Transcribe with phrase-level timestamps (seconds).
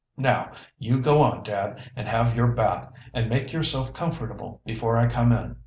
[0.17, 5.05] Now, you go on, dad, and have your bath, and make yourself comfortable before I
[5.07, 5.57] come in.